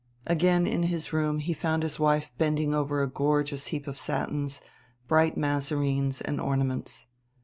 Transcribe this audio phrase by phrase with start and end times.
[0.25, 4.59] Again in his room he found his wife bending over a gorgeous heap of satins,
[5.07, 7.05] bright mazarines and ornaments.